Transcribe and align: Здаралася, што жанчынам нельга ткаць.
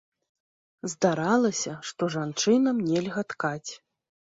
Здаралася, 0.93 1.73
што 1.93 2.03
жанчынам 2.19 2.85
нельга 2.91 3.21
ткаць. 3.33 3.71